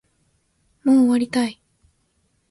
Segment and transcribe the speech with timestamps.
[0.83, 1.61] もう終わりたい